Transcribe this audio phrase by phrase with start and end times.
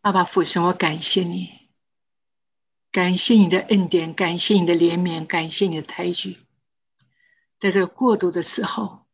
[0.00, 1.50] 爸爸父神，我感谢你，
[2.92, 6.38] 感谢你的恩典，感谢你的怜悯，感谢你的抬举。
[7.58, 9.04] 在这个过渡的时候，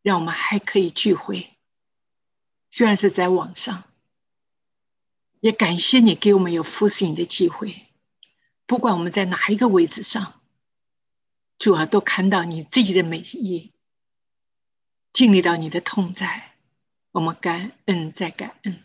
[0.00, 1.58] 让我们还可以聚会，
[2.70, 3.84] 虽然是在网上，
[5.40, 7.86] 也感谢你给我们有服侍你的机会。
[8.64, 10.40] 不管我们在哪一个位置上，
[11.58, 13.70] 主啊，都看到你自己的美意，
[15.12, 16.54] 经历到你的痛在，
[17.12, 18.82] 我们感恩再感恩。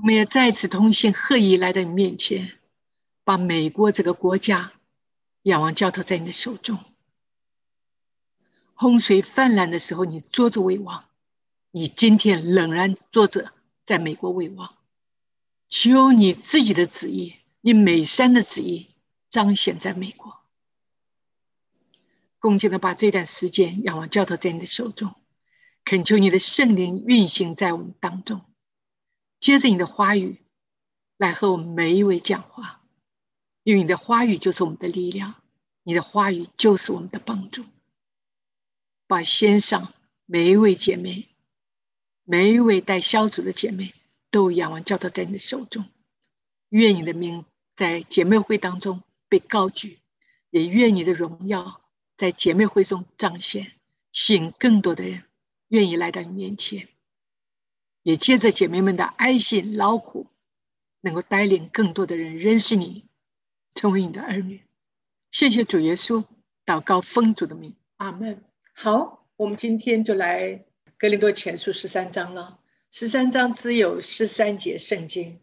[0.00, 2.52] 我们也再次同心合意来到你面前，
[3.22, 4.72] 把美国这个国家
[5.42, 6.78] 仰望交托在你的手中。
[8.72, 11.04] 洪水泛滥的时候，你坐着为王；
[11.70, 13.52] 你今天仍然坐着
[13.84, 14.74] 在美国为王。
[15.68, 18.88] 求你自己的旨意，你美山的旨意
[19.28, 20.38] 彰显在美国。
[22.38, 25.14] 恭敬的把这段时间仰望交托在你的手中，
[25.84, 28.40] 恳求你的圣灵运行在我们当中。
[29.40, 30.36] 接着你的话语
[31.16, 32.82] 来和我们每一位讲话，
[33.62, 35.34] 因为你的话语就是我们的力量，
[35.82, 37.64] 你的话语就是我们的帮助。
[39.06, 39.92] 把线上
[40.26, 41.26] 每一位姐妹、
[42.22, 43.94] 每一位带小组的姐妹
[44.30, 45.86] 都仰望交托在你的手中，
[46.68, 49.98] 愿你的名在姐妹会当中被高举，
[50.50, 51.80] 也愿你的荣耀
[52.16, 53.72] 在姐妹会中彰显，
[54.12, 55.24] 吸引更多的人
[55.68, 56.89] 愿意来到你面前。
[58.02, 60.26] 也借着姐妹们的爱心劳苦，
[61.02, 63.04] 能够带领更多的人认识你，
[63.74, 64.62] 成为你的儿女。
[65.30, 66.24] 谢谢主耶稣，
[66.64, 68.42] 祷告奉主的名，阿门。
[68.72, 70.64] 好，我们今天就来
[70.96, 72.58] 格林多前书十三章了。
[72.90, 75.38] 十三章只有十三节圣经，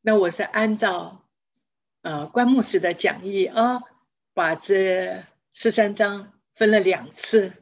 [0.00, 1.24] 那我是按照
[2.02, 3.80] 呃关牧师的讲义啊，
[4.34, 7.52] 把这十三章分了两次，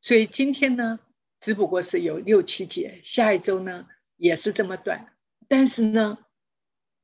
[0.00, 1.00] 所以今天呢。
[1.46, 5.16] 只不过是有六七节，下一周呢也是这么短，
[5.46, 6.18] 但是呢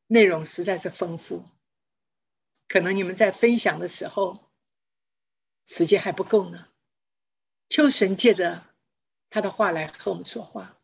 [0.09, 1.45] 内容实在是丰富，
[2.67, 4.51] 可能你们在分享的时候
[5.65, 6.67] 时间还不够呢。
[7.69, 8.67] 秋神借着
[9.31, 10.77] 他的话来和我们说话。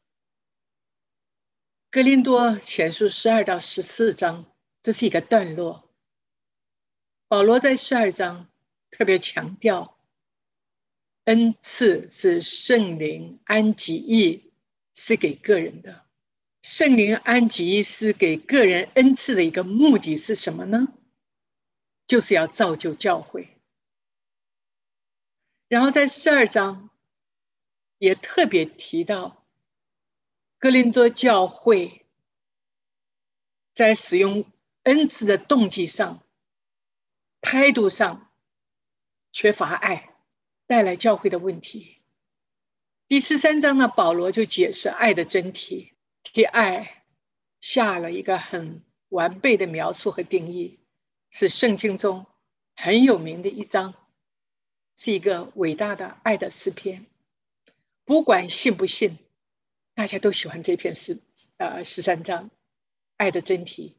[1.90, 5.92] 格林多前书十二到十四章，这是一个段落。
[7.26, 8.48] 保罗在十二章
[8.92, 9.97] 特别强调。
[11.28, 14.50] 恩赐是圣灵安吉意，
[14.94, 16.06] 是给个人的。
[16.62, 20.88] 圣灵安吉意是给个人恩赐的一个目的是什么呢？
[22.06, 23.60] 就是要造就教会。
[25.68, 26.88] 然后在十二章
[27.98, 29.44] 也特别提到，
[30.58, 32.06] 哥林多教会
[33.74, 34.46] 在使用
[34.84, 36.22] 恩赐的动机上、
[37.42, 38.32] 态度上
[39.30, 40.14] 缺乏爱。
[40.68, 41.96] 带来教会的问题。
[43.08, 45.88] 第十三章呢，保罗就解释爱的真谛，
[46.22, 47.04] 替爱
[47.58, 50.78] 下了一个很完备的描述和定义，
[51.30, 52.26] 是圣经中
[52.76, 53.94] 很有名的一章，
[54.94, 57.06] 是一个伟大的爱的诗篇。
[58.04, 59.16] 不管信不信，
[59.94, 61.18] 大家都喜欢这篇诗，
[61.56, 62.50] 呃，十三章
[63.16, 63.92] 爱的真谛，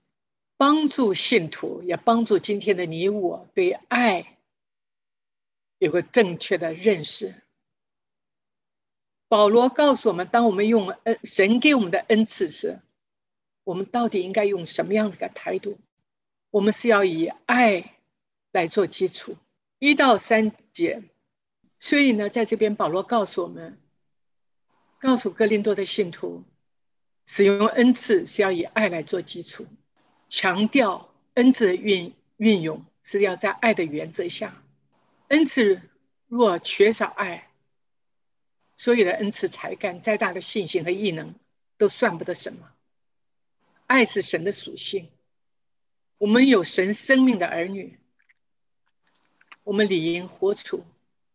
[0.55, 4.35] 帮助信徒，也帮助今天的你我对爱。
[5.79, 7.33] 有个正确的认识。
[9.27, 12.79] 保罗告诉我们：，当我们用恩神给我们的恩赐时，
[13.63, 15.77] 我们到底应该用什么样子的态度？
[16.51, 17.95] 我们是要以爱
[18.51, 19.37] 来做基础。
[19.77, 21.03] 一到三节，
[21.77, 23.77] 所以呢，在这边保罗告诉我们，
[24.99, 26.43] 告诉哥林多的信徒，
[27.25, 29.67] 使用恩赐是要以爱来做基础，
[30.27, 34.61] 强调恩赐的运运用是要在爱的原则下。
[35.29, 35.79] 恩赐
[36.27, 37.49] 若缺少爱，
[38.75, 41.35] 所有的恩赐才干、再大的信心和异能，
[41.77, 42.67] 都算不得什么。
[43.85, 45.07] 爱是神的属性，
[46.17, 47.99] 我们有神生命的儿女，
[49.63, 50.83] 我们理应活出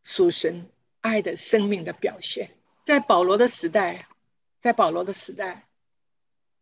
[0.02, 0.68] 属神
[1.00, 2.50] 爱的生命的表现。
[2.82, 4.08] 在保罗的时代，
[4.58, 5.62] 在保罗的时代，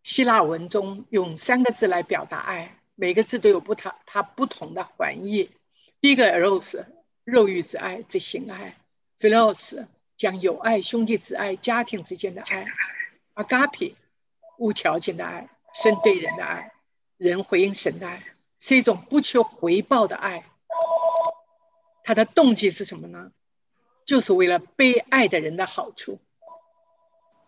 [0.02, 5.50] 希腊文中用三个字来表达爱，每个字都有不同它不同的含义。
[6.02, 6.84] 第一个 “eros”。
[7.32, 8.76] 肉欲之爱之性爱
[9.18, 9.86] ，philos
[10.18, 12.66] 讲友爱兄弟之爱家庭之间的爱
[13.36, 13.94] ，agape
[14.58, 16.74] 无条件的爱神对人的爱，
[17.16, 18.16] 人回应神的爱
[18.60, 20.44] 是一种不求回报的爱。
[22.04, 23.32] 他的动机是什么呢？
[24.04, 26.20] 就是为了被爱的人的好处。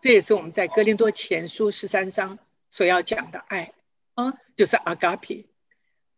[0.01, 2.39] 这也是我们在哥林多前书十三章
[2.71, 3.71] 所要讲的爱
[4.15, 5.45] 啊，就是 agape。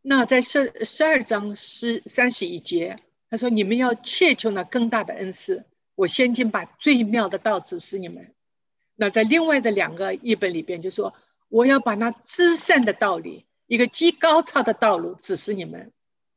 [0.01, 2.95] 那在十十二章十三十一节。
[3.29, 5.65] 他说：“你们要切求那更大的恩赐。
[5.95, 8.33] 我先前把最妙的道指示你们。
[8.95, 11.13] 那在另外的两个译本里边就说，
[11.49, 15.91] 我要把那至善的道理，一个极高超的道路指示你们。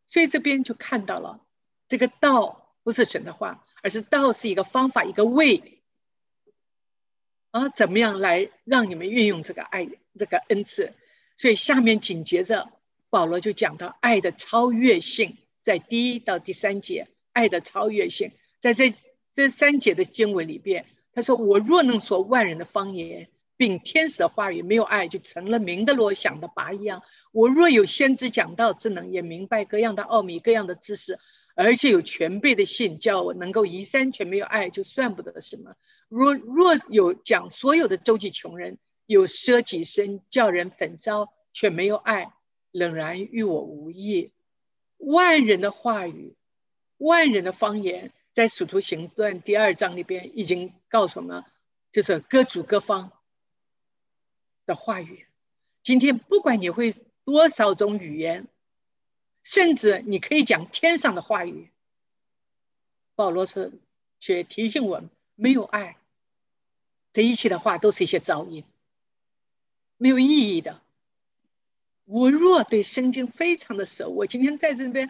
[0.08, 1.40] 所以这边就看到了，
[1.88, 5.82] 这个道不是神的话，而是道是一个方法，一个位。
[7.52, 9.88] 啊，怎么样来让你们运用这个爱，
[10.18, 10.92] 这个恩赐？
[11.36, 12.70] 所以下面紧接着
[13.08, 18.92] 保罗就讲到爱的超越性，在第一到第三节，爱的超越性，在这
[19.32, 27.02] 这三节的经文里边，他说：“我若能说万人的方言，并天使的话语，没有爱，就成了鸣的锣响的拔一样。
[27.32, 31.18] 我若有先知讲道之能，也明白各样的奥秘，各样的知识。”
[31.56, 35.74] 而且有全备的信，叫我能够移山，却没有爱，就算不得什么。
[36.08, 42.32] 若若有讲所有的周济穷人，有舍己身叫人焚烧，却没有爱，
[42.70, 44.32] 仍然与我无异。
[45.00, 46.34] 万人的话语，
[46.96, 51.44] 万人的方言，在《使徒行传》第二章里边已经告诉我们，
[51.92, 53.12] 就是各族各方
[54.64, 55.26] 的话语。
[55.82, 56.94] 今天不管你会
[57.24, 58.46] 多少种语言。
[59.42, 61.70] 甚至你可以讲天上的话语，
[63.14, 63.72] 保罗是
[64.18, 65.96] 却提醒我们：没有爱，
[67.10, 68.64] 这一切的话都是一些噪音，
[69.96, 70.78] 没有意义的。
[72.10, 75.08] 我若对圣经非常的熟，我今天在这边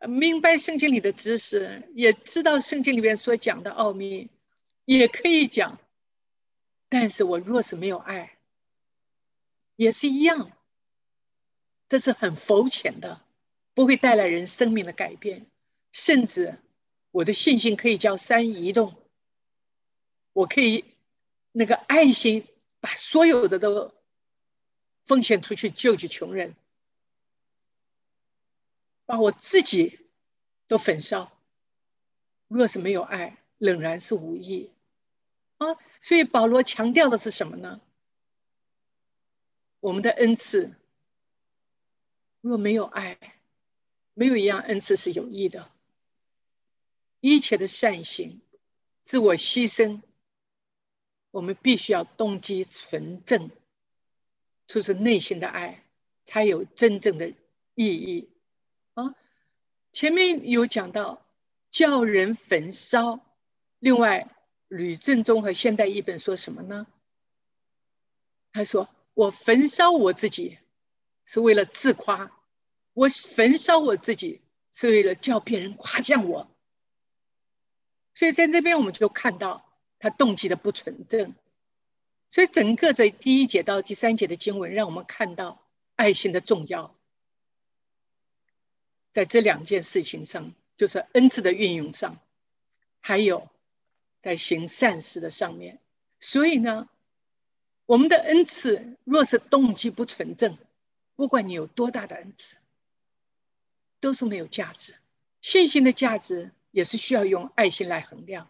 [0.00, 4.30] 明白圣经里的知识，也知道圣经里面所讲的奥秘，
[4.86, 5.78] 也可以讲。
[6.88, 8.38] 但是我若是没有爱，
[9.76, 10.50] 也是一样，
[11.86, 13.20] 这是很肤浅的。
[13.74, 15.46] 不会带来人生命的改变，
[15.92, 16.58] 甚至
[17.10, 18.94] 我的信心可以叫山移动。
[20.32, 20.86] 我可以
[21.52, 22.46] 那个爱心
[22.80, 23.92] 把所有的都
[25.08, 26.54] 奉献出去救济穷人，
[29.06, 29.98] 把我自己
[30.66, 31.32] 都焚烧。
[32.46, 34.70] 若是没有爱，仍然是无益
[35.56, 35.76] 啊！
[36.02, 37.80] 所以保罗强调的是什么呢？
[39.80, 40.74] 我们的恩赐
[42.42, 43.18] 若没有爱。
[44.12, 45.70] 没有一样恩赐是有益的。
[47.20, 48.40] 一切的善行、
[49.00, 50.02] 自我牺牲，
[51.30, 53.50] 我们必须要动机纯正，
[54.68, 55.82] 出自内心的爱，
[56.24, 57.28] 才有真正的
[57.74, 58.30] 意义。
[58.94, 59.16] 啊，
[59.90, 61.26] 前面有讲到
[61.72, 63.18] 叫人焚烧，
[63.80, 64.28] 另外
[64.68, 66.86] 吕正中和现代译本说什么呢？
[68.52, 70.58] 他说：“我焚烧我自己，
[71.24, 72.30] 是为了自夸。”
[72.94, 74.40] 我焚烧我自己
[74.72, 76.50] 是为了叫别人夸奖我，
[78.12, 79.70] 所以在这边我们就看到
[80.00, 81.32] 他动机的不纯正。
[82.28, 85.60] 所以整个在第一节到第三节的经文，让我们看到
[85.96, 86.94] 爱心的重要。
[89.10, 92.18] 在这两件事情上，就是恩赐的运用上，
[93.00, 93.48] 还有
[94.20, 95.78] 在行善事的上面。
[96.20, 96.88] 所以呢，
[97.86, 100.56] 我们的恩赐若是动机不纯正，
[101.16, 102.56] 不管你有多大的恩赐。
[104.00, 104.94] 都是没有价值，
[105.42, 108.48] 信心的价值也是需要用爱心来衡量。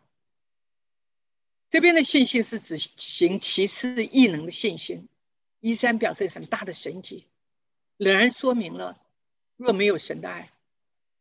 [1.70, 5.08] 这边的信心是指行其事异能的信心，
[5.60, 7.26] 一三表示很大的神迹，
[7.96, 8.98] 仍然说明了
[9.56, 10.50] 若没有神的爱，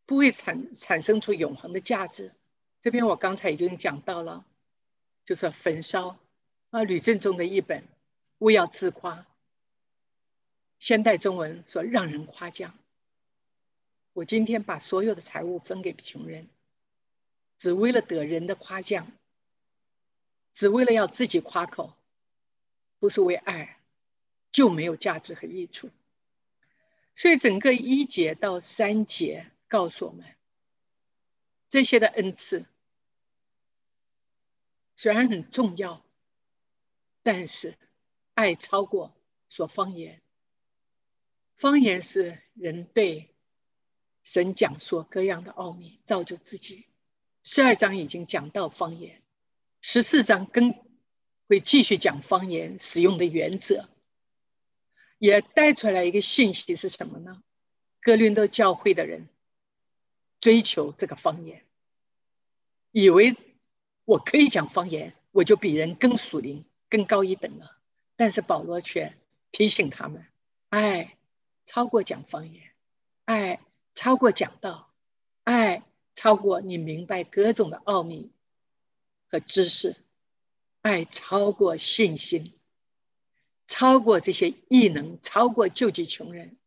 [0.06, 2.32] 不会产产生出永恒的价值。
[2.80, 4.46] 这边我刚才已经讲到了，
[5.26, 6.18] 就是焚烧
[6.70, 7.84] 啊，吕正中的一本，
[8.38, 9.26] 勿要自夸。
[10.80, 12.78] 现代中文说让人夸奖。
[14.14, 16.48] 我今天把所有的财物分给穷人，
[17.58, 19.12] 只为了得人的夸奖，
[20.58, 21.94] 只为了要自己夸口，
[22.98, 23.78] 不是为爱，
[24.52, 25.92] 就没有价值和益处。
[27.14, 30.26] 所以整个一节到三节告诉我们，
[31.70, 32.66] 这些的恩赐
[34.96, 36.04] 虽然很重要，
[37.22, 37.78] 但是
[38.34, 39.14] 爱超过
[39.50, 40.24] 说方言，
[41.56, 43.30] 方言是人对。
[44.24, 46.88] 神讲说各样的奥秘，造就自己。
[47.44, 49.22] 十二章已经讲到方言，
[49.90, 50.76] 十四章跟
[51.48, 53.88] 会继续讲方言使用的原则，
[55.18, 57.42] 也带出来一个信息是什么呢？
[58.02, 59.30] 哥林多教会的人
[60.42, 61.64] 追求这个方言，
[62.92, 63.34] 以为
[64.04, 67.78] 我可以讲方言，我就比人更属灵、更高一等了。
[68.18, 69.14] 但是保罗却
[69.54, 70.26] 提醒他们：
[70.68, 71.18] 爱
[71.64, 72.62] 超过讲方言，
[73.24, 73.62] 爱。
[73.96, 74.92] 超过讲道，
[75.44, 75.82] 爱
[76.14, 78.30] 超过你明白各种的奥秘
[79.30, 79.96] 和知识，
[80.82, 82.54] 爱超过信心，
[83.66, 86.58] 超过这些异能，超过救济穷人，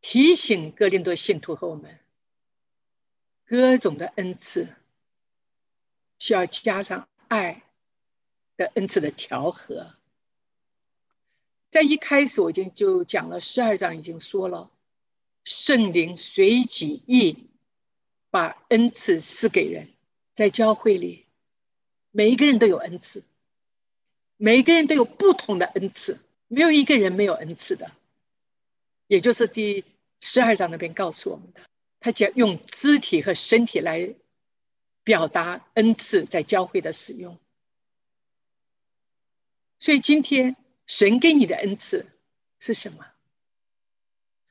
[0.00, 1.98] 提醒哥林多信徒和我们，
[3.44, 4.68] 各种的恩赐
[6.18, 7.62] 需要加上爱
[8.56, 9.94] 的恩赐的调和。
[11.68, 14.70] 在一开始我已经就讲了，十二章已经说了，
[15.44, 17.50] 圣灵随己意
[18.30, 19.92] 把恩赐赐给人，
[20.32, 21.25] 在教会里，
[22.16, 23.22] 每一个人都有恩赐，
[24.38, 26.18] 每一个人都有不同的恩赐，
[26.48, 27.92] 没有一个人没有恩赐的。
[29.06, 29.84] 也就是第
[30.22, 31.60] 十二章那边告诉我们的，
[32.00, 34.14] 他讲用肢体和身体来
[35.04, 37.38] 表达恩赐在教会的使用。
[39.78, 40.56] 所以今天。
[40.88, 42.06] 神给你的恩赐
[42.60, 43.04] 是什么？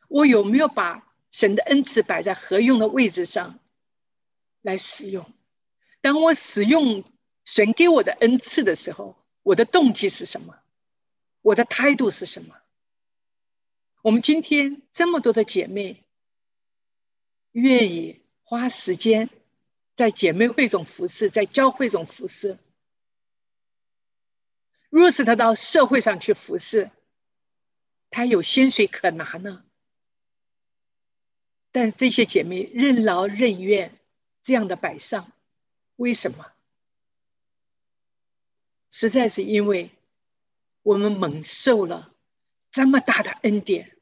[0.09, 3.57] 我有没有把神的恩赐摆在合用的位置上
[4.61, 5.25] 来使用？
[6.01, 7.05] 当我使用
[7.45, 10.59] 神给我的恩赐的时候，我的动机是什么？
[11.41, 12.57] 我的态度是什么？
[14.01, 16.03] 我们今天这么多的姐妹
[17.51, 19.29] 愿意花时间
[19.93, 22.57] 在姐妹会中服侍，在教会中服侍。
[24.89, 26.89] 若是他到社会上去服侍，
[28.09, 29.63] 他有薪水可拿呢。
[31.71, 33.95] 但是这些姐妹任劳任怨
[34.41, 35.31] 这样的摆上，
[35.95, 36.51] 为什么？
[38.97, 39.91] 实在是因为
[40.81, 42.13] 我们蒙受了
[42.71, 43.97] 这么大的恩典，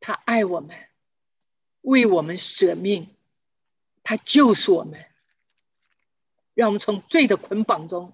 [0.00, 0.88] 他爱我们，
[1.82, 3.14] 为我们舍命，
[4.02, 5.06] 他救赎我们，
[6.52, 8.12] 让我们从罪的捆绑中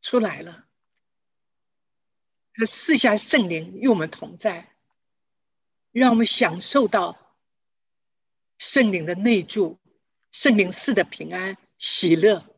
[0.00, 0.64] 出来了。
[2.54, 4.72] 他四下圣灵与我们同在，
[5.92, 7.18] 让我们享受到
[8.56, 9.78] 圣灵的内住，
[10.32, 12.53] 圣灵赐的平安喜乐。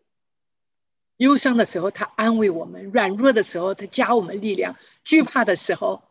[1.17, 6.03] 忧伤的时候，他安慰我们；软弱的时候，他加我们力量；惧怕的时候，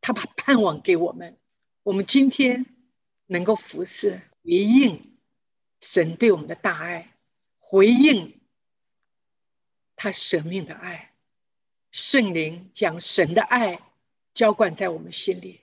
[0.00, 1.36] 他把盼望给我们。
[1.82, 2.66] 我们今天
[3.26, 5.16] 能够服侍，回应
[5.80, 7.14] 神对我们的大爱，
[7.58, 8.40] 回应
[9.94, 11.12] 他舍命的爱。
[11.92, 13.80] 圣灵将神的爱
[14.34, 15.60] 浇灌在我们心里，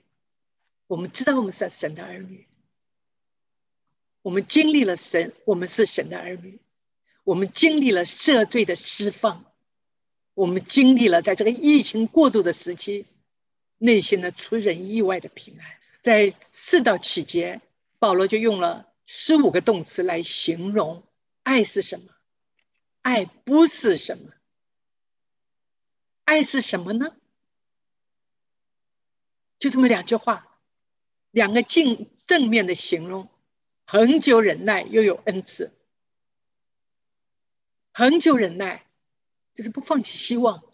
[0.88, 2.44] 我们知道我们是神的儿女，
[4.22, 6.58] 我们经历了神，我们是神的儿女，
[7.24, 9.44] 我们经历了赦罪的释放，
[10.34, 13.06] 我们经历了在这个疫情过渡的时期，
[13.78, 15.66] 内心的出人意外的平安。
[16.02, 17.62] 在四到七节，
[17.98, 21.02] 保罗就用了十五个动词来形容
[21.42, 22.12] 爱是什么，
[23.00, 24.30] 爱不是什么。
[26.26, 27.14] 爱是什么呢？
[29.58, 30.58] 就这么两句话，
[31.30, 33.30] 两个正正面的形容：
[33.86, 35.72] 恒久忍耐，又有恩慈。
[37.96, 38.84] 恒久忍耐，
[39.54, 40.64] 就是不放弃希望，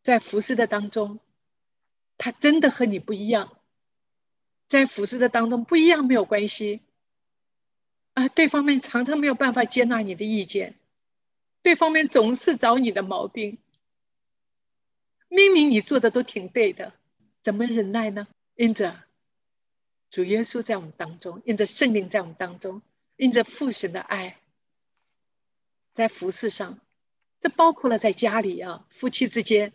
[0.00, 1.20] 在服侍的当中，
[2.16, 3.58] 他真的和你不一样，
[4.66, 6.80] 在服侍的当中不一样没有关系。
[8.14, 10.74] 啊，对方面常常没有办法接纳你的意见，
[11.60, 13.58] 对方面总是找你的毛病。
[15.28, 16.94] 明明你做的都挺对的，
[17.42, 18.26] 怎么忍耐呢？
[18.54, 19.04] 因着
[20.08, 22.80] 主耶稣在我们当中，因着圣灵在我们当中，
[23.16, 24.40] 因着父神的爱，
[25.96, 26.78] 在服饰上，
[27.40, 29.72] 这包括了在家里啊，夫妻之间，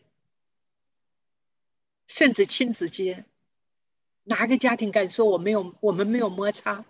[2.06, 3.26] 甚至亲子间，
[4.24, 6.86] 哪个家庭敢说我没有我们没有摩擦？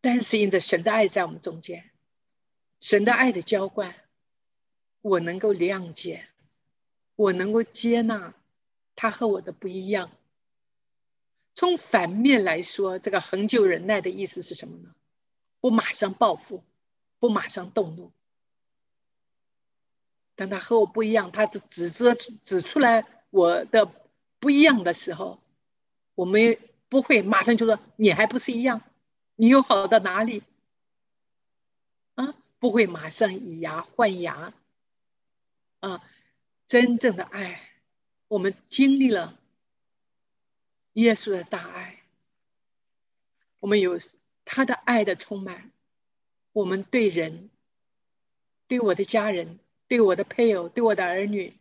[0.00, 1.90] 但是因着神的爱在我们中间，
[2.80, 3.96] 神的爱的浇灌，
[5.02, 6.26] 我能够谅解。
[7.16, 8.32] 我能够接纳
[8.96, 10.10] 他和我的不一样。
[11.54, 14.94] 从反面来说，这个恒久忍耐的意思是什么呢？
[15.60, 16.64] 不马上报复，
[17.22, 18.10] 不马上动怒。
[20.34, 23.88] 当他和我不一样，他指责指出来我的
[24.40, 25.38] 不一样的时候，
[26.16, 28.82] 我们不会马上就说你还不是一样，
[29.36, 30.42] 你又好到哪里？
[32.16, 34.52] 啊，不会马上以牙换牙，
[35.78, 36.00] 啊。
[36.66, 37.68] 真正的爱，
[38.28, 39.38] 我们经历了
[40.94, 42.00] 耶稣的大爱，
[43.60, 44.00] 我们有
[44.46, 45.71] 他的爱的充满，
[46.52, 47.50] 我们对人、
[48.68, 51.54] 对我的家人、对我的配偶、对我的儿女，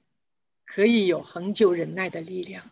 [0.66, 2.70] 可以有恒久忍耐的力量，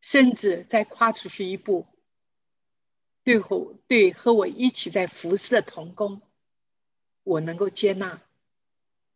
[0.00, 1.86] 甚至再跨出去一步，
[3.24, 6.20] 对和对和我一起在服侍的同工，
[7.22, 8.22] 我能够接纳，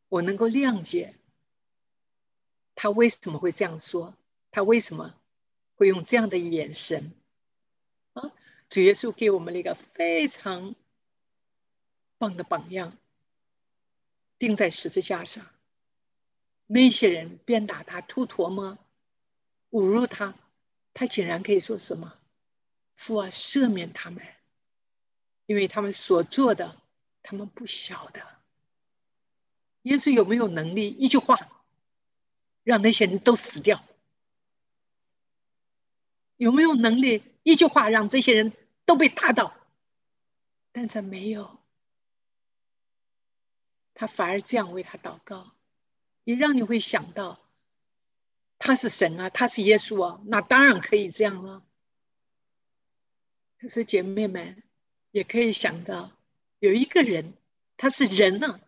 [0.08, 1.14] 我能够谅解。
[2.74, 4.14] 他为什么会这样说？
[4.50, 5.14] 他为什么
[5.76, 7.12] 会用这样的眼神？
[8.14, 8.32] 啊，
[8.68, 10.74] 主耶稣给我们了一个非常
[12.18, 12.96] 棒的榜样，
[14.38, 15.46] 钉在十字架上。
[16.66, 18.78] 那些人鞭打他、吐唾沫、
[19.70, 20.34] 侮辱他，
[20.94, 22.16] 他竟然可以说什么？
[22.96, 24.24] 父啊，赦免他们，
[25.46, 26.80] 因为他们所做的，
[27.22, 28.22] 他们不晓得。
[29.82, 31.36] 耶稣有没有能力一句话
[32.62, 33.84] 让那些人都死掉？
[36.36, 38.52] 有没有能力一句话让这些人
[38.86, 39.54] 都被打倒？
[40.72, 41.58] 但是没有，
[44.04, 45.54] 他反而这样为他祷告，
[46.24, 47.40] 也让你会想到，
[48.58, 51.64] 他是神啊，他是耶稣啊，那当然可以这样了。
[53.58, 54.62] 可是姐妹们
[55.10, 56.12] 也可以想到，
[56.58, 57.32] 有一个人，
[57.78, 58.60] 他是人呢。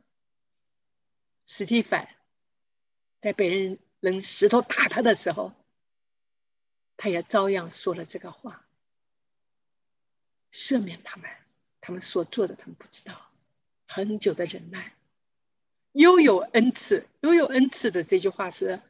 [1.44, 2.08] 史蒂凡
[3.20, 5.52] 在被人扔石头打他的时候，
[6.96, 8.64] 他也照样说了这个话：
[10.50, 11.30] 赦免他们，
[11.82, 13.20] 他们所做的他们不知道。
[13.88, 14.95] 很久的忍耐，
[15.96, 18.80] 拥有恩赐，拥有恩赐的这句话是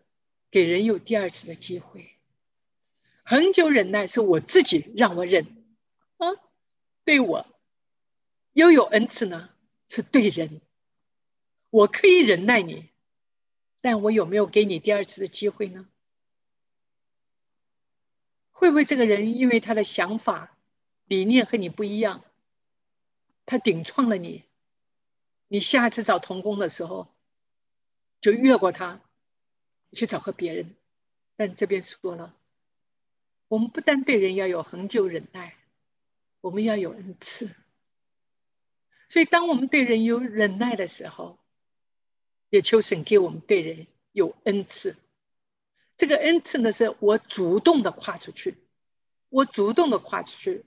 [0.50, 2.10] 给人有第二次的机会。
[3.22, 5.46] 很久忍耐是我自己让我忍
[6.16, 6.26] 啊，
[7.04, 7.46] 对我
[8.54, 9.50] 拥有恩赐呢，
[9.88, 10.60] 是对人。
[11.70, 12.88] 我可以忍耐你，
[13.80, 15.86] 但我有没有给你第二次的机会呢？
[18.50, 20.56] 会不会这个人因为他的想法、
[21.04, 22.25] 理念和你不一样，
[23.44, 24.42] 他顶撞了你？
[25.48, 27.08] 你下次找童工的时候，
[28.20, 29.00] 就越过他，
[29.92, 30.74] 去找个别人。
[31.36, 32.34] 但这边说了，
[33.48, 35.54] 我们不但对人要有恒久忍耐，
[36.40, 37.50] 我们要有恩赐。
[39.08, 41.38] 所以，当我们对人有忍耐的时候，
[42.50, 44.96] 也求神给我们对人有恩赐，
[45.96, 48.56] 这个恩赐呢，是我主动的跨出去，
[49.28, 50.64] 我主动的跨出去，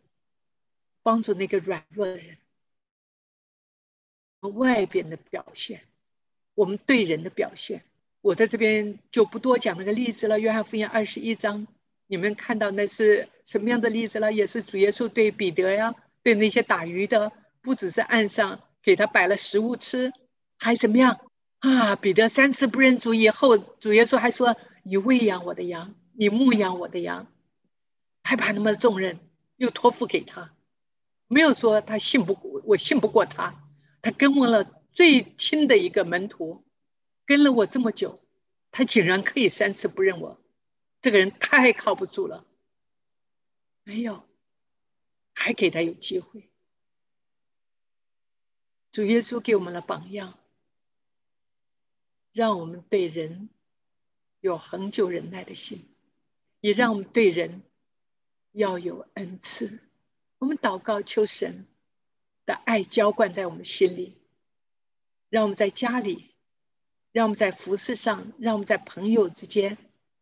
[1.01, 2.37] 帮助那个软弱的人。
[4.47, 5.81] 外边的表现，
[6.55, 7.83] 我们对人的表现，
[8.21, 10.39] 我在这边就不多讲那个例子了。
[10.39, 11.67] 约翰福音二十一章，
[12.07, 14.31] 你们看到那是什么样的例子了？
[14.31, 15.93] 也是主耶稣对彼得呀，
[16.23, 17.31] 对那些打鱼的，
[17.61, 20.11] 不只是岸上给他摆了食物吃，
[20.57, 21.19] 还怎么样？
[21.59, 21.97] 啊！
[21.97, 27.27] 彼得三次不认主以后，主耶稣还说：“你喂养我的羊，你牧养我的羊。”
[28.23, 29.19] 害怕那么重任
[29.57, 30.53] 又托付给他，
[31.27, 33.61] 没有说他信不，我信不过他。
[34.01, 36.63] 他跟我了最亲的一个门徒，
[37.25, 38.19] 跟了我这么久，
[38.71, 40.39] 他竟然可以三次不认我，
[41.01, 42.45] 这个人太靠不住了。
[43.83, 44.23] 没有，
[45.33, 46.49] 还给他有机会。
[48.91, 50.35] 主耶稣给我们了榜样。
[52.31, 53.49] 让我们对人
[54.39, 55.83] 有恒久忍耐的心，
[56.61, 57.63] 也让我们对人
[58.51, 59.79] 要有恩赐。
[60.37, 61.65] 我们祷告求神
[62.49, 64.17] 的爱浇灌在我们心里，
[65.29, 66.31] 让我们在家里，
[67.11, 69.77] 让我们在服饰上，让我们在朋友之间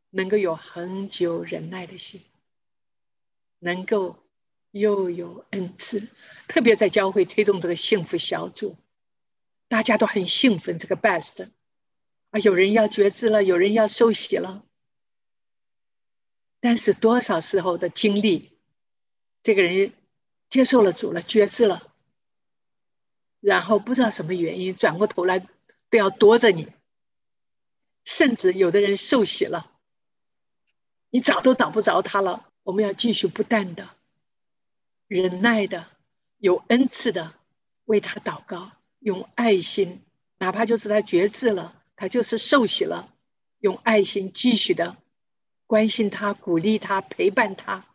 [0.09, 2.21] 能够有恒久忍耐的心，
[3.59, 4.17] 能够
[4.71, 6.09] 又有恩赐。
[6.49, 8.75] 特别在教会推动这个幸福小组，
[9.69, 10.77] 大家都很兴奋。
[10.77, 11.47] 这个 best。
[12.31, 14.65] 啊，有人要觉知了，有人要受洗了，
[16.59, 18.51] 但是多少时候的经历，
[19.43, 19.93] 这个人
[20.49, 21.93] 接受了主了，觉知了，
[23.39, 25.39] 然后不知道什么原因，转过头来
[25.89, 26.67] 都要躲着你，
[28.03, 29.71] 甚至有的人受洗了，
[31.09, 32.49] 你找都找不着他了。
[32.63, 33.89] 我们要继续不断的
[35.07, 35.87] 忍耐的，
[36.37, 37.33] 有恩赐的
[37.85, 40.01] 为他祷告，用爱心，
[40.37, 41.73] 哪怕就是他绝志了。
[41.99, 43.11] 他就是受洗了，
[43.57, 44.97] 用爱心继续的
[45.65, 47.87] 关心他、鼓励他、陪伴他，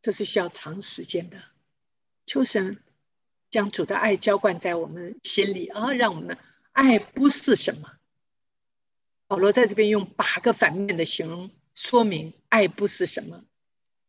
[0.00, 1.42] 这是需要长时间的。
[2.24, 2.82] 求神
[3.56, 6.36] 将主的爱浇灌在我们心里啊，让我们的
[6.72, 7.90] 爱不是什么。
[9.26, 13.44] 保罗在这边用八个反面的形容说明爱不是什么。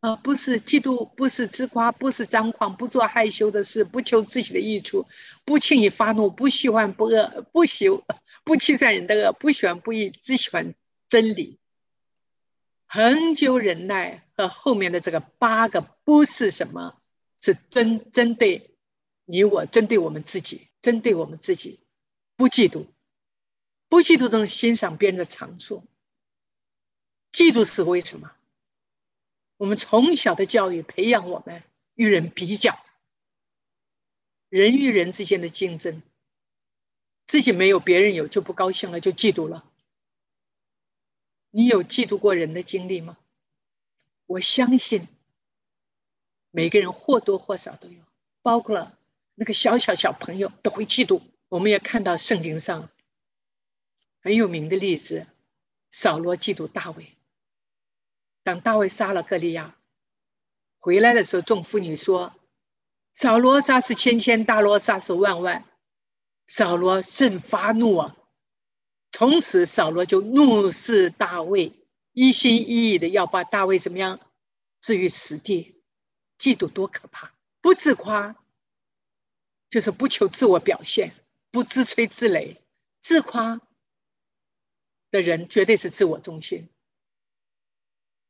[0.01, 5.05] 啊，不是嫉妒，不是自夸，不是张狂，不做害羞的事，不求自己的益处，
[5.45, 7.85] 不轻易发怒，不喜欢不恶，不喜
[8.43, 10.75] 不计算人的恶，不喜欢不义，只喜欢
[11.07, 11.57] 真理。
[12.85, 16.99] 恒久忍耐和后面的这个八个不是什么，
[17.41, 18.76] 是针针对
[19.29, 21.81] 你我，针对我们自己，针对我们自己，
[22.37, 22.85] 不嫉妒，
[23.89, 25.83] 不嫉妒中欣赏别人的长处。
[27.33, 28.31] 嫉妒是为什么？
[29.57, 31.61] 我们从小的教育培养我们
[31.95, 32.79] 与人比较，
[34.47, 36.01] 人与人之间的竞争，
[37.25, 39.69] 自己没有别人有就不高兴了，就嫉妒了。
[41.49, 43.17] 你有嫉妒过人的经历吗？
[44.25, 45.05] 我相信
[46.49, 48.01] 每个人或多或少都有，
[48.41, 48.96] 包括了
[49.39, 51.21] 那个小小小朋友都会嫉妒。
[51.47, 52.89] 我们也看到圣经上
[54.21, 55.27] 很有名的例子，
[55.91, 57.13] 扫罗嫉妒大卫。
[58.41, 59.77] 当大卫杀了歌利亚，
[60.79, 62.33] 回来的时候，众妇女说
[63.13, 65.63] ：“扫罗杀是千千，大罗杀是万万。”
[66.47, 68.17] 扫罗甚发怒啊！
[69.11, 71.73] 从此扫罗就怒视大卫，
[72.13, 74.19] 一心一意的要把大卫怎么样
[74.81, 75.81] 置于死地。
[76.39, 77.33] 嫉妒多可怕！
[77.61, 78.35] 不自夸，
[79.69, 81.13] 就是不求自我表现，
[81.51, 82.57] 不自吹自擂。
[82.99, 83.61] 自夸
[85.11, 86.67] 的人绝对是自我中心，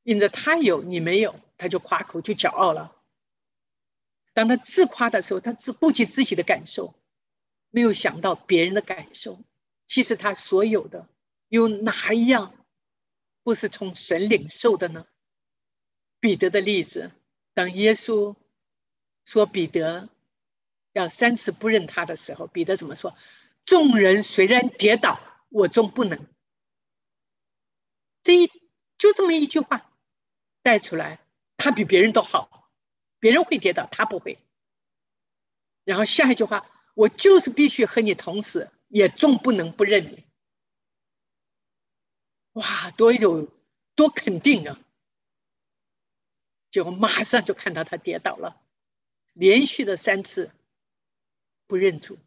[0.04, 2.96] 因着他有你没有，他就夸口就骄傲了。
[4.34, 6.94] 当他自夸的时候，他只顾及自己的感受，
[7.70, 9.40] 没有想到别人的感受。
[9.88, 11.08] 其实他所有的
[11.48, 12.54] 有哪一样
[13.42, 15.08] 不是从神领受的呢？
[16.20, 17.12] 彼得的例子，
[17.54, 18.36] 当耶稣
[19.26, 20.10] 说彼得
[20.98, 23.16] 要三次不认他的时候，彼得怎么说？
[23.66, 26.26] 众人虽然跌倒，我终不能。
[28.24, 28.48] 这一
[28.98, 29.92] 就这么一句话
[30.64, 31.20] 带出来，
[31.56, 32.72] 他比别人都好。
[33.20, 34.40] 别人会跌倒，他不会。
[35.84, 40.24] 然后下一句话，我就是必须和你同死，也终不能不认你。
[42.54, 43.52] 哇，多有
[43.94, 44.80] 多肯定啊！
[46.72, 48.60] 结果马上就看到他跌倒了，
[49.34, 50.52] 连续的三次
[51.68, 52.18] 不认主。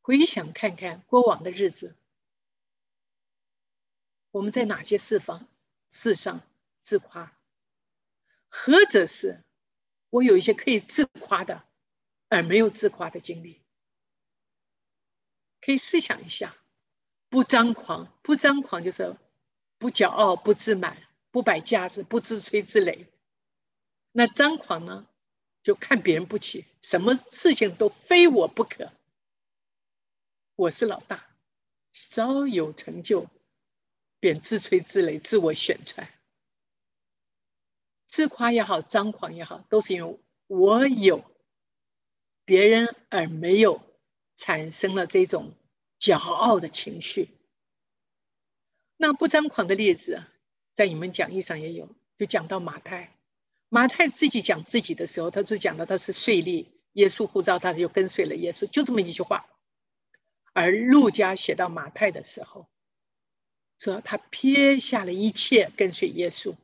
[0.00, 1.94] 回想看看过往的日子，
[4.32, 5.48] 我们在哪些四方
[5.88, 6.42] 事上
[6.82, 7.32] 自夸？
[8.48, 9.42] 何者是
[10.10, 11.64] 我有一些可以自夸的，
[12.28, 13.62] 而没有自夸的经历？
[15.60, 16.56] 可以试想一下，
[17.28, 19.16] 不张狂，不张狂就是
[19.78, 23.06] 不骄傲、不自满、不摆架子、不自吹自擂。
[24.10, 25.06] 那张狂呢，
[25.62, 28.92] 就看别人不起，什么事情都非我不可。
[30.56, 31.26] 我是老大，
[31.92, 33.28] 稍有成就，
[34.18, 36.08] 便自吹自擂、自我宣传。
[38.06, 41.24] 自夸也好，张狂也好，都是因为我有
[42.44, 43.80] 别人而没有，
[44.36, 45.54] 产生了这种
[45.98, 47.28] 骄傲的情绪。
[48.96, 50.22] 那不张狂的例子，
[50.74, 53.16] 在你们讲义上也有，就讲到马太。
[53.74, 59.46] 马太自己讲自己的时候，他就讲到他是税吏，耶稣呼召他，就跟随了耶稣，就这么一句话。
[60.52, 62.68] 而路加写到马太的时候，
[63.78, 66.54] 说他撇下了一切跟随耶稣。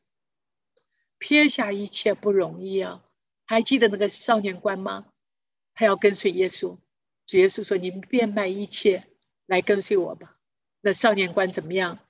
[1.16, 3.03] 撇下一切不容易啊！
[3.47, 5.07] 还记得那个少年官吗？
[5.73, 6.77] 他要跟随耶稣，
[7.25, 9.05] 主耶稣说：“你变卖一切
[9.47, 10.37] 来跟随我吧。”
[10.83, 12.01] 那少年官怎么样？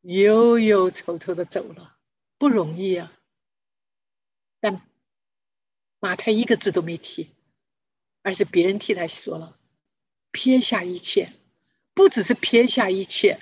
[0.00, 1.98] 忧忧愁愁的走了，
[2.38, 3.12] 不容易啊！
[4.60, 4.82] 但
[6.00, 7.30] 马太一个字都没提，
[8.22, 9.58] 而是别人替他说了
[10.32, 11.32] ：“撇下一切，
[11.94, 13.40] 不只是撇下一切，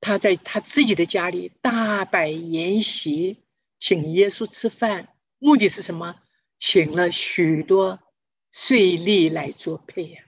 [0.00, 3.42] 他在他自己的家里大摆筵席。”
[3.78, 6.22] 请耶稣吃饭，目的是什么？
[6.58, 8.00] 请了许多
[8.50, 10.24] 税吏来作配呀。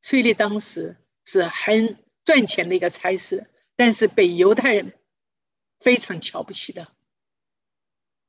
[0.00, 4.98] 税吏当时是很赚钱的一个差事，但是被犹太人
[5.78, 6.95] 非常瞧不起的。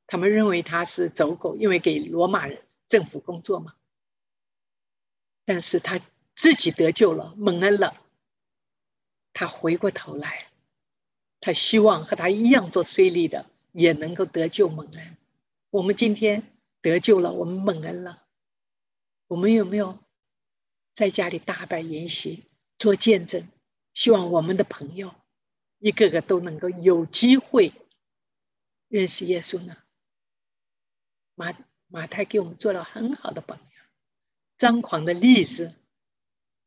[0.08, 3.74] 他们认为他是走狗，因为给罗马人政府工作嘛。
[5.44, 6.00] 但是他
[6.34, 8.02] 自己得救了，蒙恩了，
[9.32, 10.48] 他回过头来。
[11.40, 15.16] 他希望和他一样做税吏的也能够得救蒙恩。
[15.70, 16.42] 我们今天
[16.80, 18.24] 得救了，我们蒙恩了。
[19.26, 19.98] 我们有没有
[20.94, 22.44] 在家里大摆筵席
[22.78, 23.46] 做见证？
[23.92, 25.14] 希望我们的朋友
[25.78, 27.72] 一个个都能够有机会
[28.88, 29.76] 认识耶稣呢？
[31.38, 31.54] 马
[31.86, 33.84] 马太给我们做了很好的榜样，
[34.56, 35.72] 张狂的例子。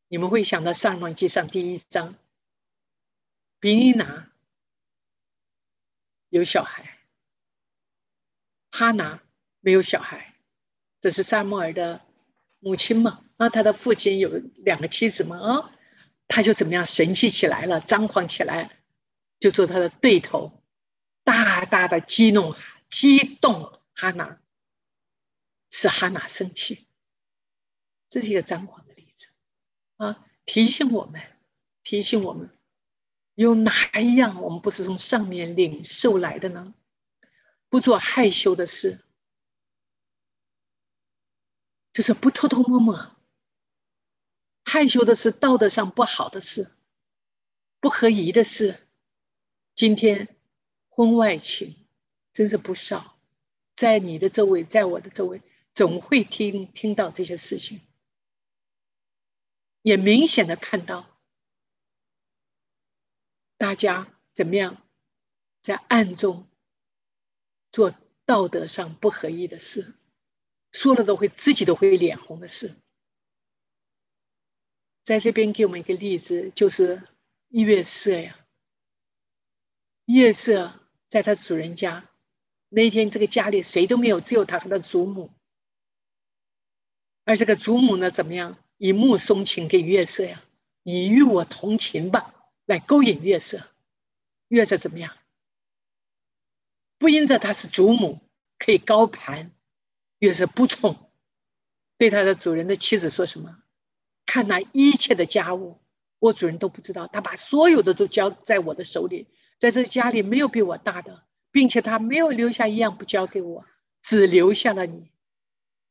[0.08, 2.14] 你们会想到《上王记》上第一章，
[3.60, 4.30] 比尼拿。
[6.30, 6.98] 有小孩，
[8.70, 9.22] 哈拿
[9.60, 10.34] 没有小孩，
[11.02, 12.00] 这是萨摩尔的
[12.58, 13.22] 母亲嘛？
[13.36, 15.38] 啊，他的父亲有两个妻子嘛？
[15.38, 15.72] 啊，
[16.28, 18.78] 他就怎么样神气起来了，张狂起来，
[19.38, 20.62] 就做他的对头，
[21.24, 22.54] 大大的激怒、
[22.88, 24.40] 激动哈拿，
[25.72, 26.86] 使哈拿生气。
[28.08, 29.26] 这是一个张狂的例子
[29.96, 31.20] 啊，提醒我们，
[31.82, 32.48] 提醒我们。
[33.34, 36.74] 有哪一样我们不是从上面领受来的呢？
[37.70, 39.00] 不做害羞的事，
[41.94, 43.16] 就是不偷偷摸摸。
[44.66, 46.70] 害羞的是道德上不好的事，
[47.80, 48.86] 不合宜的事。
[49.74, 50.36] 今天
[50.90, 51.74] 婚外情
[52.34, 53.18] 真是不少，
[53.74, 55.40] 在你的周围，在我的周围，
[55.74, 57.80] 总会听听到这些事情，
[59.82, 61.08] 也明显的看到。
[63.56, 64.82] 大家怎么样，
[65.62, 66.46] 在暗中
[67.70, 69.94] 做道德上不合意的事，
[70.72, 72.74] 说了都会自己都会脸红的事，
[75.04, 77.08] 在这边给我们一个例子，就是
[77.48, 78.38] 月色呀。
[80.06, 82.10] 月色在他主人家，
[82.68, 85.30] 那天这个家里谁都没有，只有他和他祖母。
[87.24, 88.58] 而这个祖母呢，怎么样？
[88.78, 90.42] 以目送情给月色呀，
[90.82, 92.34] 你与我同情吧，
[92.66, 93.62] 来勾引月色。
[94.48, 95.14] 月色怎么样？
[96.98, 98.20] 不因着他是祖母，
[98.58, 99.52] 可以高攀，
[100.18, 101.10] 月色不从，
[101.96, 103.58] 对他的主人的妻子说什么？
[104.26, 105.78] 看那一切的家务，
[106.18, 109.28] 我主人都不知道，他把所有的都交在我的手里，
[109.60, 113.64] 在这家里没有比我大的，并且他没有留下一样不交给我，
[114.02, 115.11] 只留下了你，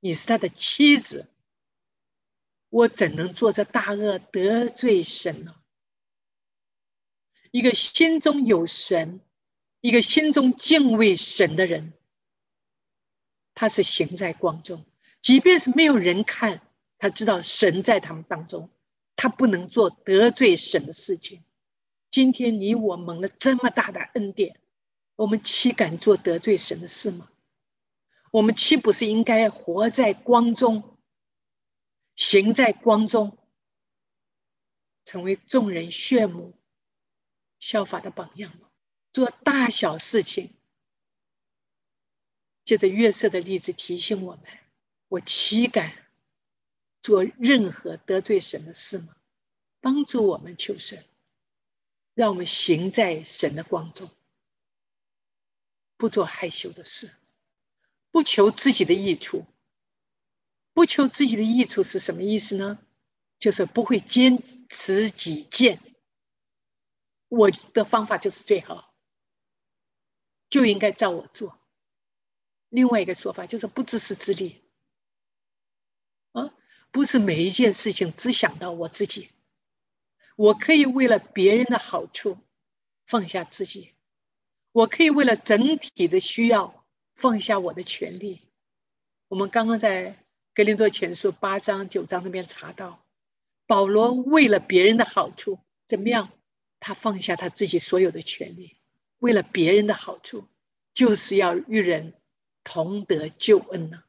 [0.02, 1.28] 你是他的妻子，
[2.68, 5.56] 我怎能做这大恶得罪神呢？
[7.52, 9.22] 一个心中有神。
[9.84, 11.94] 一个心中敬畏神的人，
[13.56, 14.86] 他是行在光中，
[15.24, 16.62] 即便是没有人看，
[17.00, 18.70] 他知道神在他们当中，
[19.16, 21.44] 他不能做得罪神的事情。
[22.12, 24.60] 今天你我蒙了这么大的恩典，
[25.16, 27.32] 我们岂敢做得罪神的事吗？
[28.32, 30.98] 我们岂不是应该活在光中，
[32.16, 33.38] 行在光中，
[35.04, 36.58] 成为众人炫目、
[37.60, 38.70] 效法的榜样吗？
[39.12, 40.56] 做大小事情，
[42.64, 44.46] 借着月色的例子提醒我们：
[45.10, 46.08] 我岂敢
[47.02, 49.18] 做任何得罪神的事吗？
[49.82, 51.04] 帮助我们求神，
[52.14, 54.10] 让我们行在神的光中，
[55.98, 57.12] 不做害羞的事，
[58.12, 59.46] 不求自己的益处。
[60.74, 62.80] 不求自己的益处是什么意思呢？
[63.40, 65.80] 就是不会坚持己见。
[67.28, 68.94] 我的方法就是最好。
[70.50, 71.58] 就应该照我做。
[72.68, 74.62] 另外一个说法就是不自私自利，
[76.34, 76.54] 啊，
[76.92, 79.30] 不是每一件事情只想到我自己。
[80.36, 82.38] 我可以为了别人的好处
[83.06, 83.94] 放下自己，
[84.74, 86.81] 我可以为了整体的需要
[87.22, 88.42] 放下我的权利。
[89.28, 90.18] 我们刚刚在
[90.56, 93.00] 格林多前书八章九章那边查到，
[93.68, 96.32] 保罗为了别人的好处怎么样？
[96.80, 98.74] 他放下他自己所有的权利。
[99.20, 100.48] 为了别人的好处，
[100.96, 102.16] 就是要与人
[102.64, 104.04] 同得救恩呢。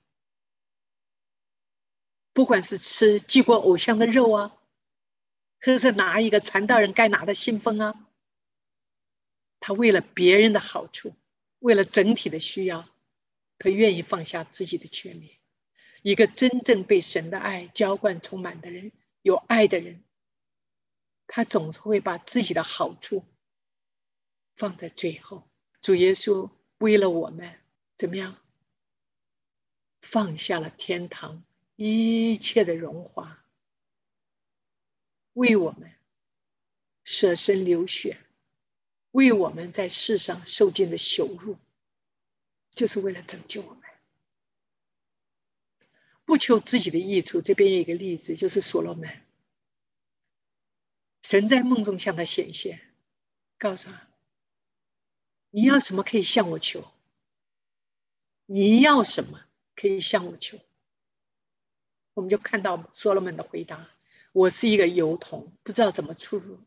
[2.32, 4.56] 不管是吃祭过偶像的肉啊，
[5.60, 8.08] 或是拿一个传道人该拿的信封啊，
[9.60, 11.14] 他为了别人的好处，
[11.58, 12.88] 为了整体的需要，
[13.62, 15.38] 他愿意放下自己的权利。
[16.02, 18.90] 一个真正被神的爱浇灌充满的人，
[19.22, 20.02] 有爱的人，
[21.28, 23.24] 他总是会把自己的好处。
[24.56, 25.44] 放在最后，
[25.80, 27.56] 主耶稣为了我们
[27.96, 28.36] 怎么样，
[30.00, 31.44] 放下了天堂
[31.76, 33.44] 一切的荣华，
[35.34, 35.92] 为我们
[37.04, 38.18] 舍身流血，
[39.12, 41.56] 为我们在世上受尽的羞辱，
[42.74, 43.82] 就是为了拯救我们，
[46.24, 47.40] 不求自己的益处。
[47.42, 49.22] 这边有一个例子，就是所罗门，
[51.22, 52.80] 神在梦中向他显现，
[53.58, 54.08] 告诉他。
[55.50, 56.90] 你要什么可以向我求？
[58.46, 59.44] 你要什么
[59.76, 60.58] 可以向我求？
[62.14, 63.90] 我们就看到所罗门的回答
[64.32, 66.58] ：“我是一个油童，不知道怎么出入，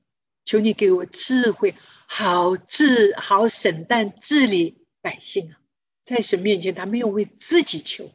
[0.43, 1.75] 求你给我智慧，
[2.07, 5.61] 好治好审判治理百姓啊！”
[6.05, 8.09] 在神面前，他没有为自己求，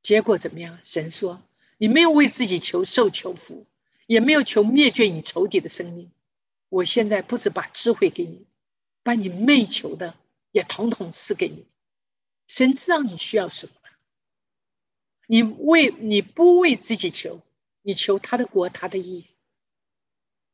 [0.00, 0.78] 结果怎么样？
[0.82, 1.42] 神说
[1.76, 3.66] ：“你没有为自己求受求福，
[4.06, 6.10] 也没有求灭绝你仇敌的生命。
[6.70, 8.46] 我现在不止把智慧给你。”
[9.04, 10.18] 把你没求的
[10.52, 11.64] 也统统赐给你，
[12.46, 13.72] 神知道你需要什么。
[15.26, 17.40] 你为你不为自己求，
[17.80, 19.24] 你求他的国他的义，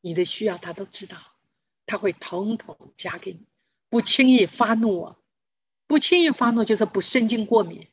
[0.03, 1.21] 你的需要他都知道，
[1.85, 3.41] 他会统统加给你。
[3.89, 5.19] 不轻易发怒啊，
[5.87, 7.89] 不轻易发怒就是不神经过敏，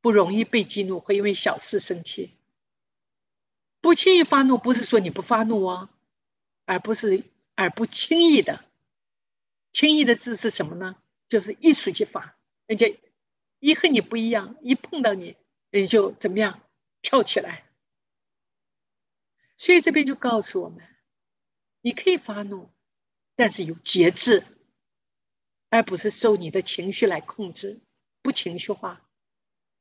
[0.00, 2.32] 不容易被激怒，会因为小事生气。
[3.80, 5.90] 不轻易发怒不是说你不发怒啊，
[6.64, 7.22] 而不是
[7.54, 8.64] 而不轻易的。
[9.72, 10.96] 轻易的字是什么呢？
[11.28, 12.98] 就是一触即发，人家
[13.58, 15.36] 一和你不一样，一碰到你，
[15.70, 16.62] 人就怎么样
[17.02, 17.64] 跳起来。
[19.56, 20.82] 所以这边就告诉我们，
[21.80, 22.70] 你可以发怒，
[23.34, 24.44] 但是有节制，
[25.68, 27.80] 而不是受你的情绪来控制，
[28.22, 29.02] 不情绪化。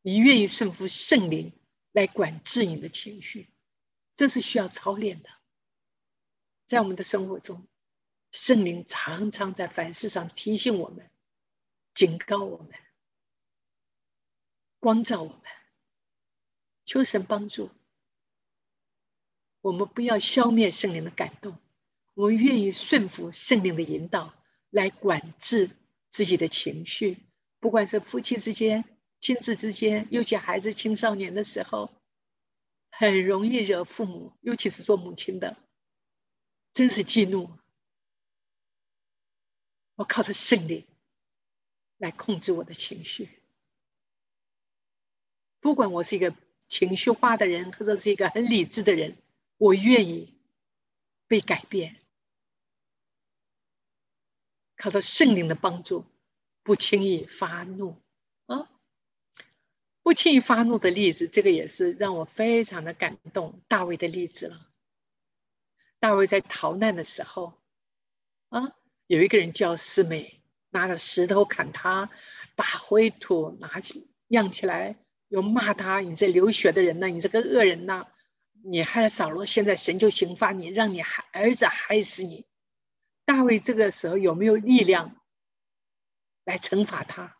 [0.02, 1.52] 你愿意顺服圣灵
[1.91, 3.50] 来管制你的情绪，
[4.15, 5.30] 这是需要操练的，
[6.65, 7.65] 在我们的生活中。
[8.32, 11.10] 圣灵常常在凡事上提醒我们、
[11.93, 12.69] 警告我们、
[14.80, 15.41] 光照我们，
[16.84, 17.71] 求神帮助
[19.62, 21.58] 我们不要消灭圣灵的感动，
[22.13, 24.34] 我们愿意顺服圣灵的引导，
[24.75, 25.69] 来管制
[26.09, 27.17] 自己的情绪。
[27.61, 28.83] 不管是夫妻之间、
[29.21, 31.89] 亲子之间，尤其孩子青少年的时候，
[32.91, 35.57] 很容易惹父母，尤其是做母亲的，
[36.73, 37.49] 真是激怒。
[39.95, 40.85] 我靠着圣灵
[41.95, 43.29] 来控制我的情绪，
[45.61, 46.35] 不管我是一个
[46.67, 49.17] 情绪化的人，或者是一个很理智的人，
[49.55, 50.38] 我愿意
[51.27, 52.05] 被改变，
[54.77, 56.05] 靠着圣灵的帮助。
[56.63, 58.01] 不轻易发怒
[58.47, 58.67] 啊！
[60.01, 63.61] 不轻易发怒的例子，这个也是让我非常的感动。
[63.67, 64.67] 大卫的例子了。
[65.99, 67.53] 大卫在逃难的时候，
[68.49, 72.09] 啊，有一个人叫四美，拿着石头砍他，
[72.55, 77.05] 把灰土拿起扬起来，又骂他：“你这流血的人呢？
[77.05, 78.07] 你这个恶人呢？
[78.63, 82.43] 你害了扫罗，现在神就刑罚你，让你害儿子害死你。”
[83.25, 85.19] 大卫这个时候有没有力量？
[86.45, 87.35] 来惩罚他。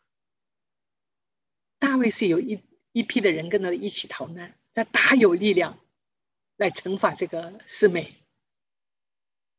[1.78, 2.60] 大卫是有一
[2.92, 5.78] 一批的人跟他一起逃难，他大有力量
[6.56, 8.14] 来惩罚这个四妹。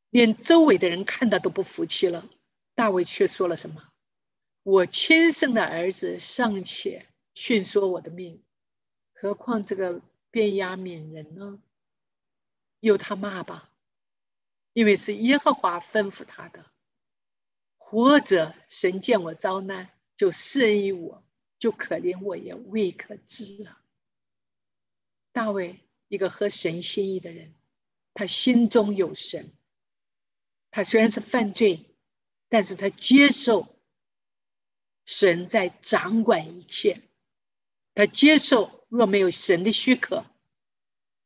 [0.10, 2.30] 连周围的人看到都不服气了，
[2.76, 3.90] 大卫却说了什么
[4.64, 8.44] ：“我亲生的儿子尚且训说我的命，
[9.14, 11.62] 何况这个便雅悯人呢？
[12.80, 13.70] 由他骂吧，
[14.78, 16.64] 因为是耶和华吩咐他的。”
[17.80, 21.24] 或者神见我遭难，就施恩于我，
[21.58, 23.82] 就可怜我也未可知啊。
[25.32, 27.56] 大卫一个合神心意的人，
[28.14, 29.52] 他心中有神。
[30.70, 31.96] 他虽然是犯罪，
[32.50, 33.68] 但是他接受
[35.06, 37.02] 神在掌管一切。
[37.96, 40.24] 他接受若没有神的许可，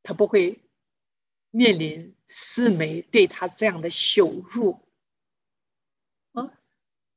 [0.04, 0.62] 他不会
[1.50, 4.80] 面临四梅对他这样的羞辱
[6.32, 6.54] 啊。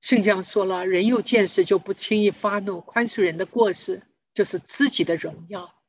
[0.01, 4.03] 圣经说了，人有见识就不轻易发怒，宽恕人的过失
[4.35, 5.81] 就是自己的荣耀。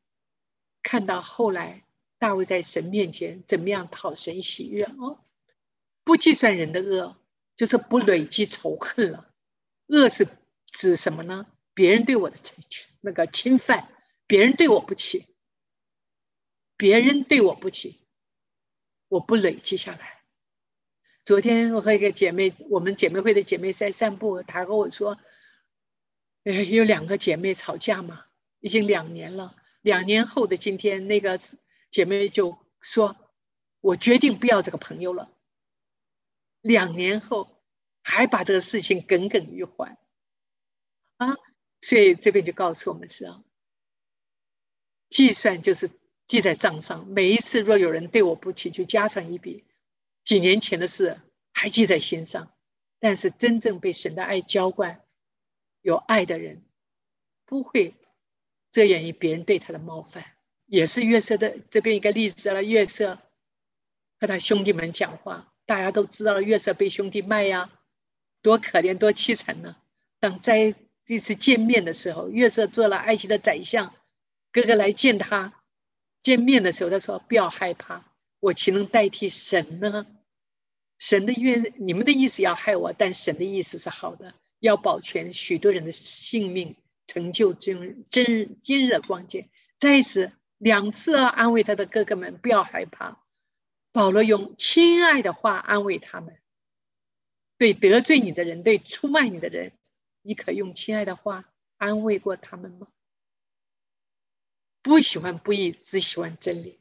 [0.83, 1.83] 看到后来
[2.19, 5.19] 大卫在神面前怎么样讨神喜悦哦，
[6.03, 7.17] 不计算人的恶，
[7.55, 9.33] 就是不累积仇恨了。
[9.87, 10.27] 恶是
[10.67, 11.47] 指什么呢？
[11.73, 12.63] 别人对我的侵
[13.01, 13.89] 那个侵犯，
[14.27, 15.25] 别人对我不起，
[16.77, 17.99] 别人对我不起，
[19.15, 20.21] 我不累积下来。
[21.23, 25.17] 昨天我和一个姐妹，我们姐妹会的姐妹在散步，她和我说
[26.43, 28.25] ：“哎，有两个姐妹吵架嘛，
[28.59, 29.55] 已经两年了。
[29.81, 31.39] 两年后的今天，那个
[31.89, 33.15] 姐妹就说
[33.79, 35.31] ：‘我决定不要这个朋友了。’
[36.59, 37.63] 两年后
[38.01, 39.97] 还把这个事情耿耿于怀
[41.17, 41.37] 啊！
[41.79, 43.43] 所以这边就告诉我们是啊，
[45.09, 45.89] 计算就是
[46.27, 49.63] 记在账上，每一次若有人对我不起，就加上一笔。”
[50.25, 51.21] 几年前的事
[51.53, 52.51] 还记在心上，
[52.99, 55.01] 但是真正被神的爱浇灌、
[55.81, 56.63] 有爱的人，
[57.45, 57.93] 不会
[58.71, 60.25] 遮掩于别人对他的冒犯。
[60.65, 62.63] 也是约瑟的这边一个例子了。
[62.63, 63.19] 约瑟
[64.19, 67.71] 和他兄弟们讲话，大家都知道约瑟被兄弟卖呀，
[68.41, 69.75] 多可怜，多凄惨呢。
[70.19, 70.73] 当在
[71.05, 73.93] 这次见面的时候，约瑟做了埃及的宰相，
[74.51, 75.53] 哥哥来见他，
[76.25, 78.03] 见面的时候他说：“不要害怕。”
[78.41, 80.07] 我岂能代替神呢？
[80.97, 89.47] 神的愿，你们的意思要害我，但神的意思是好的，要保全许多人的性命，成就今今今日的光景。
[89.77, 93.21] 再一次，两次安慰他的哥哥们不要害怕。
[93.91, 96.39] 保罗用亲爱的话安慰他们。
[97.59, 99.73] 对得罪你的人，对出卖你的人，
[100.23, 101.43] 你可用亲爱的话
[101.77, 102.87] 安慰过他们吗？
[104.85, 106.77] 不喜欢不义，只喜欢真理。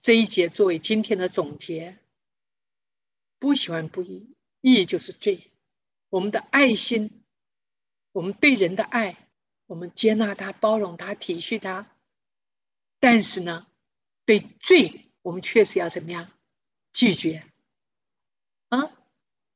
[0.00, 1.96] 这一节作为今天的总结，
[3.38, 5.52] 不喜欢不义，义就是罪。
[6.08, 7.22] 我们的爱心，
[8.10, 9.28] 我们对人的爱，
[9.66, 11.96] 我们接纳他、包容他、体恤他。
[12.98, 13.68] 但是呢，
[14.24, 16.32] 对罪，我们确实要怎么样
[16.92, 17.46] 拒绝？
[18.70, 18.90] 啊，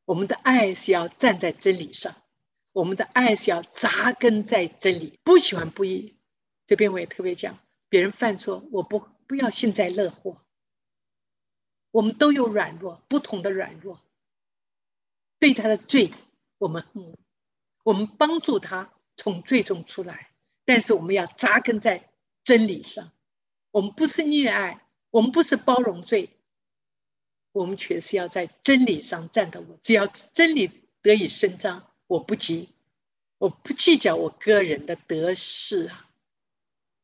[0.04, 2.14] 我们的爱是要站在真理上，
[2.70, 5.18] 我们的爱是要扎根在真理。
[5.24, 6.14] 不喜欢不义，
[6.72, 7.58] 这边我也特别讲，
[7.90, 9.06] 别人犯错，我不。
[9.26, 10.40] 不要幸灾乐祸。
[11.90, 14.00] 我们都有软弱，不同的软弱。
[15.38, 16.10] 对他的罪，
[16.56, 17.14] 我们恨，
[17.82, 20.30] 我们帮助他从罪中出来。
[20.64, 22.10] 但是我们要扎根在
[22.42, 23.12] 真理上。
[23.70, 24.78] 我们不是溺爱，
[25.10, 26.30] 我们不是包容罪，
[27.52, 29.78] 我们却是要在真理上站得稳。
[29.82, 30.70] 只要真理
[31.02, 32.70] 得以伸张，我不急，
[33.36, 36.08] 我不计较我个人的得失啊。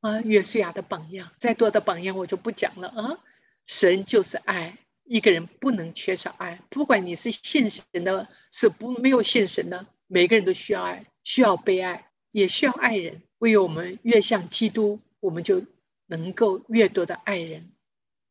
[0.00, 3.18] 啊，约书亚的榜样，再多的榜样我就不讲了啊。
[3.66, 13.22] 神就是爱，一个人不能缺少爱，不管你是信神的，是不没有信神的，每个人都需要爱，需要被爱，也需要爱人。
[13.38, 15.64] 唯有我们越像基督，我们就
[16.06, 17.72] 能够越多的爱人。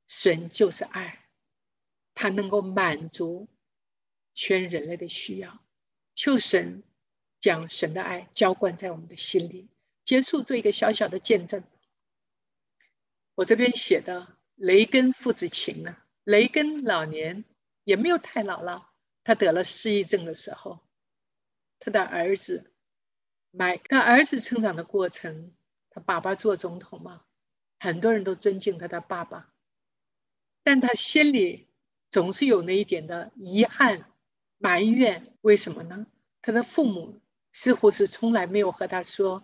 [0.07, 1.20] 神就是爱，
[2.13, 3.47] 他能够满足
[4.34, 5.59] 全人类的需要。
[6.15, 6.82] 求神
[7.39, 9.68] 将神的爱浇灌在我们的心里。
[10.08, 11.66] 结束做一个小小的见证。
[13.36, 15.97] 我这边写的雷根父子情呢？
[16.24, 17.43] 雷根老年
[17.84, 18.89] 也没有太老了，
[19.26, 20.80] 他得了失忆症的时候，
[21.78, 22.72] 他的儿子
[23.51, 25.51] 麦，他儿子成长的过程，
[25.89, 27.26] 他爸爸做总统嘛，
[27.78, 29.51] 很多人都尊敬他的爸爸，
[30.64, 31.68] 但他心里
[32.10, 34.10] 总是有那一点的遗憾、
[34.58, 35.36] 埋怨。
[35.41, 36.08] 为什么呢？
[36.41, 37.20] 他的父母
[37.51, 39.43] 似乎是从来没有和他说。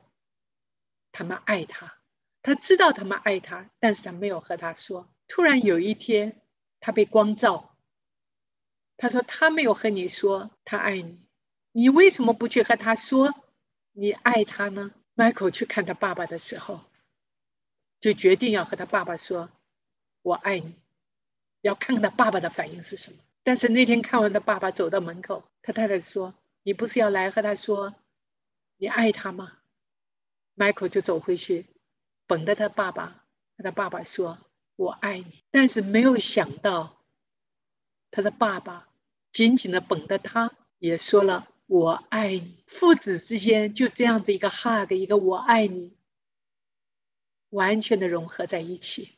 [1.14, 1.94] 他们爱他，
[2.42, 5.08] 他知道他们爱他，但是他没有和他说。
[5.28, 6.42] 突然有一天，
[6.82, 7.78] 他被光照，
[8.98, 11.26] 他说：“他没有和你说他爱你，
[11.72, 13.34] 你为什么不去和他说
[13.94, 16.82] 你爱他呢？”Michael 去看他爸爸的时候，
[18.00, 19.50] 就决定要和他爸爸说
[20.24, 20.76] ：“我爱你。”
[21.62, 23.20] 要看看他爸爸的反应是什么。
[23.44, 26.34] 但是那天看完他爸爸走到门口，他太太说
[26.64, 27.94] ：“你不是要来和他说
[28.78, 29.58] 你爱他吗？”
[30.56, 31.66] Michael 就走回去，
[32.28, 33.26] 捧着他爸爸，
[33.58, 34.38] 和他爸爸说
[34.78, 37.04] ：“我爱你。”但是没有想到，
[38.12, 38.88] 他的爸爸
[39.32, 42.64] 紧紧的捧着他，也说了“我爱你”。
[42.68, 45.98] 父子之间就这样子一个 hug，一个“我爱你”，
[47.50, 49.18] 完全的融合在一起。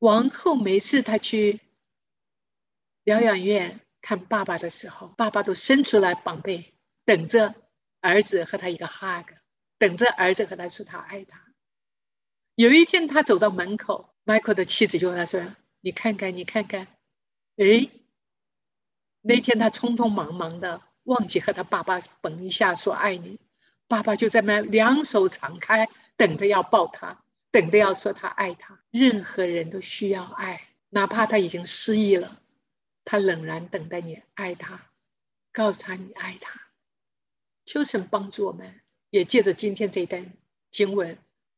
[0.00, 1.60] 王后每次她去
[3.04, 6.74] 疗养院看爸爸的时候，爸爸都伸出来宝贝，
[7.04, 7.54] 等着。
[8.00, 9.26] 儿子和他一个 hug，
[9.78, 11.42] 等着儿子和他说他爱他。
[12.54, 16.88] 有一天他走到门口，Michael 的妻子就和他说：“你看看，你看看。”
[17.56, 17.90] 哎，
[19.20, 23.38] 那天他匆匆忙忙的忘记和他爸爸吻一下说爱你，
[23.86, 28.80] 爸爸就在那两手敞开，等着要抱他，等着要说他爱他。
[28.90, 32.40] 任何人都需要爱，哪怕他已经失忆了，
[33.04, 34.90] 他仍然等待你爱他，
[35.52, 36.60] 告诉他你爱他。
[37.70, 40.32] 求神帮助我们，也借着今天这一段
[40.72, 41.16] 经文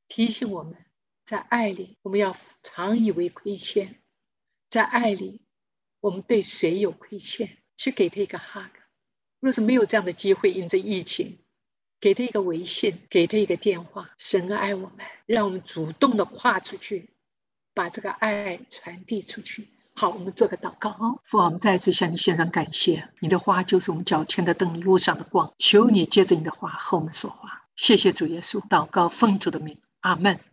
[0.09, 0.77] 提醒我们，
[1.25, 4.03] 在爱里我们要常以为亏欠，
[4.69, 5.41] 在爱里
[6.01, 8.69] 我们对谁有亏欠，去给他一个 hug。
[9.41, 11.39] 若是没有这样的机会，因着疫情，
[11.99, 14.11] 给他一个微信，给他一个电话。
[14.19, 17.09] 神爱我们，让我们主动的跨出去，
[17.73, 19.67] 把这个爱传递出去。
[19.95, 21.21] 好，我们做个祷告。
[21.23, 23.09] 父，我们再次向你献上感谢。
[23.21, 25.53] 你的花就是我们脚前的灯，路上的光。
[25.59, 27.63] 求你接着你的话和我们说话。
[27.77, 30.41] 谢谢主耶稣，祷告奉主的名，阿门。